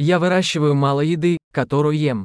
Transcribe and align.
Я 0.00 0.20
выращиваю 0.20 0.76
мало 0.76 1.00
еды, 1.00 1.38
которую 1.52 1.98
ем. 1.98 2.24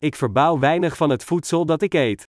Ik 0.00 0.14
verbouw 0.14 0.58
weinig 0.58 0.96
van 0.96 1.10
het 1.10 1.24
voedsel 1.24 1.66
dat 1.66 1.82
ik 1.82 1.94
eet. 1.94 2.24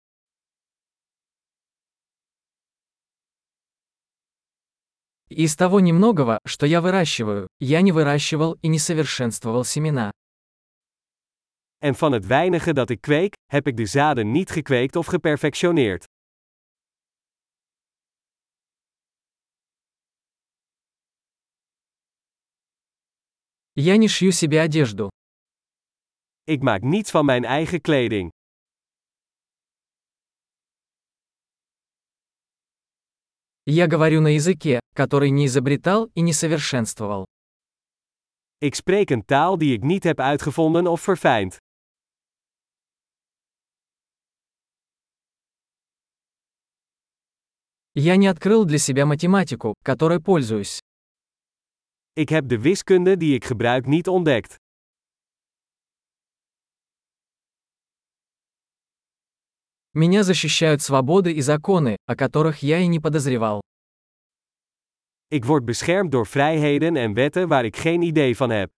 Из 5.31 5.57
того 5.57 5.81
немногого, 5.81 6.39
что 6.45 6.67
я 6.67 6.83
выращиваю, 6.83 7.49
я 7.61 7.81
не 7.81 7.93
выращивал 7.93 8.59
и 8.61 8.69
не 8.69 8.79
совершенствовал 8.79 9.65
семена. 9.65 10.11
En 11.79 11.95
van 11.95 12.13
het 12.13 12.27
weinige 12.27 12.73
dat 12.73 12.91
ik 12.91 13.01
kweek, 13.01 13.35
heb 13.53 13.67
ik 13.67 13.77
de 13.77 13.87
zaden 13.87 14.33
niet 14.33 14.51
gekweekt 14.51 14.97
of 14.97 15.07
geperfectioneerd. 15.07 16.05
Я 23.77 23.97
не 23.97 24.07
шью 24.07 24.31
себе 24.31 24.61
одежду. 24.61 25.11
Ik 26.47 26.63
maak 26.63 26.83
niets 26.83 27.11
van 27.11 27.25
mijn 27.25 27.45
eigen 27.45 27.81
kleding. 27.81 28.31
Я 33.67 33.89
говорю 33.89 34.21
на 34.21 34.29
языке, 34.29 34.79
который 34.95 35.31
не 35.31 35.47
изобретал 35.47 36.05
и 36.15 36.21
не 36.21 36.33
совершенствовал. 36.33 37.25
Ik 38.61 38.75
spreek 38.75 39.11
een 39.11 39.25
taal 39.25 39.59
die 39.59 39.73
ik 39.75 39.83
niet 39.83 40.05
heb 40.05 40.21
uitgevonden 40.21 40.87
of 40.87 41.01
verfijnd. 41.01 41.57
Я 47.95 48.17
не 48.17 48.29
открыл 48.29 48.65
для 48.65 48.79
себя 48.79 49.05
математику, 49.07 49.75
которой 49.83 50.21
пользуюсь. 50.21 50.81
Ik 52.14 52.30
heb 52.30 52.48
de 52.48 52.60
wiskunde 52.60 53.18
die 53.18 53.34
ik 53.34 53.46
gebruik 53.46 53.86
niet 53.86 54.08
ontdekt. 54.08 54.56
Меня 59.94 60.24
защищают 60.24 60.82
свободы 60.82 61.32
и 61.34 61.42
законы, 61.42 61.98
о 62.06 62.16
которых 62.16 62.60
я 62.62 62.80
и 62.80 62.88
не 62.88 63.00
подозревал. 63.00 63.62
Ik 65.32 65.46
word 65.46 65.66
beschermd 65.66 66.12
door 66.12 66.28
vrijheden 66.28 66.96
en 66.96 67.14
wetten 67.14 67.48
waar 67.48 67.66
ik 67.66 67.76
geen 67.76 68.02
idee 68.02 68.36
van 68.36 68.50
heb. 68.50 68.70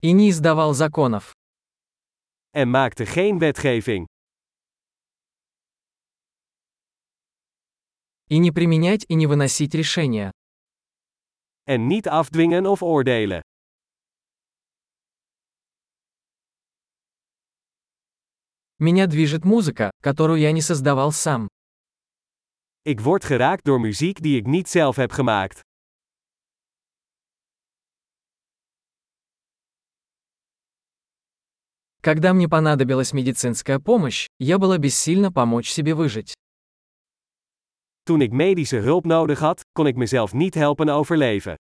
И 0.00 0.12
не 0.12 0.28
издавал 0.28 0.74
законов. 0.74 1.32
En 2.50 2.70
maakte 2.70 3.06
geen 3.06 3.38
wetgeving. 3.38 4.06
И 8.33 8.39
не 8.39 8.51
применять 8.51 9.05
и 9.09 9.13
не 9.13 9.27
выносить 9.27 9.75
решения. 9.75 10.31
En 11.67 11.87
niet 11.87 12.07
afdwingen 12.07 12.65
of 12.65 12.81
oordelen. 12.81 13.43
Меня 18.79 19.05
движет 19.05 19.45
музыка, 19.45 19.91
которую 20.01 20.39
я 20.39 20.51
не 20.51 20.61
создавал 20.61 21.11
сам. 21.11 21.47
Ik 22.85 23.01
word 23.01 23.23
geraakt 23.23 23.65
door 23.65 23.79
muziek 23.79 24.21
die 24.21 24.37
ik 24.37 24.47
niet 24.47 24.67
zelf 24.69 24.95
heb 24.95 25.11
gemaakt. 25.11 25.61
Когда 32.01 32.33
мне 32.33 32.49
понадобилась 32.49 33.13
медицинская 33.13 33.77
помощь, 33.77 34.27
я 34.39 34.57
была 34.57 34.79
бессильна 34.79 35.31
помочь 35.31 35.69
себе 35.69 35.93
выжить. 35.93 36.33
Toen 38.02 38.20
ik 38.20 38.32
medische 38.32 38.76
hulp 38.76 39.04
nodig 39.04 39.38
had, 39.38 39.64
kon 39.72 39.86
ik 39.86 39.96
mezelf 39.96 40.32
niet 40.32 40.54
helpen 40.54 40.88
overleven. 40.88 41.54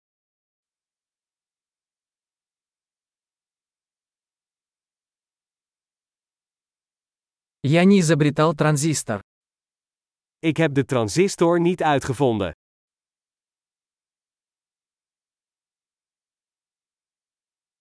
Я 7.67 7.83
не 7.83 7.99
изобретал 7.99 8.53
транзистор. 8.53 9.19
Ik 10.39 10.57
heb 10.57 10.73
de 10.73 10.85
transistor 10.85 11.59
niet 11.59 11.83
uitgevonden. 11.83 12.51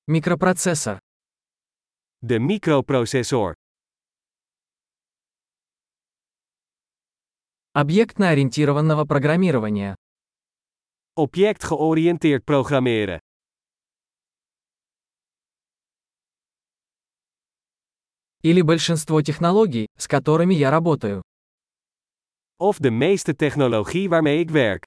Микропроцессор. 0.05 0.99
De 2.19 2.38
microprocessor. 2.38 3.55
Объектно-ориентированного 7.74 9.06
программирования. 9.06 9.96
Object-georiënteerd 11.16 12.44
programmeren. 12.44 13.19
Или 18.41 18.62
большинство 18.62 19.22
технологий, 19.22 19.85
с 19.97 20.07
которыми 20.07 20.56
я 20.56 20.72
работаю. 20.72 21.22
Of 22.59 22.80
de 22.80 22.90
meeste 22.90 23.35
technologie 23.35 24.09
waarmee 24.09 24.40
ik 24.41 24.50
werk. 24.50 24.86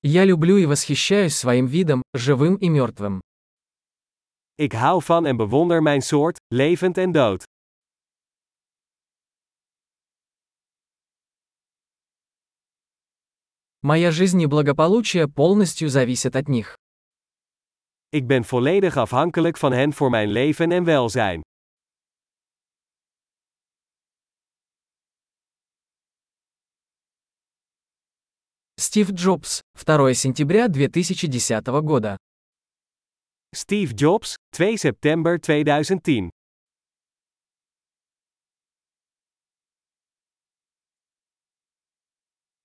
Я 0.00 0.24
люблю 0.24 0.56
и 0.56 0.64
восхищаюсь 0.64 1.36
своим 1.36 1.66
видом, 1.66 2.02
живым 2.14 2.56
и 2.56 2.70
мертвым. 2.70 3.20
Ik 4.55 4.71
hou 4.71 5.03
van 5.03 5.25
en 5.25 5.37
bewonder 5.37 5.81
mijn 5.81 6.01
soort, 6.01 6.39
levend 6.47 6.97
en 6.97 7.11
dood. 7.11 7.43
Моя 13.81 14.11
жизнь 14.11 14.41
и 14.41 14.47
благополучие 14.47 15.27
полностью 15.27 15.89
зависят 15.89 16.35
от 16.35 16.47
них. 16.47 16.75
Ik 18.09 18.27
ben 18.27 18.43
volledig 18.43 18.97
afhankelijk 18.97 19.57
van 19.57 19.71
hen 19.71 19.93
voor 19.93 20.09
mijn 20.09 20.29
leven 20.29 20.71
en 20.71 20.83
welzijn. 20.83 21.41
Стив 28.79 29.11
Джобс, 29.11 29.59
2 29.73 30.13
сентября 30.13 30.67
2010 30.67 31.81
года. 31.87 32.15
Steve 33.54 33.94
Jobs, 33.94 34.36
2 34.52 34.78
september 34.78 35.36
2010 35.36 36.31